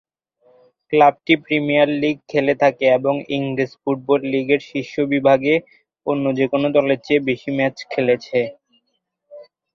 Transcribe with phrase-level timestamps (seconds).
[0.93, 5.53] ক্লাবটি premier league খেলে থাকে এবং ইংরেজ ফুটবল লিগের শীর্ষ বিভাগে
[6.07, 8.39] অন্য যেকোন দলের চেয়ে বেশি ম্যাচ খেলেছে।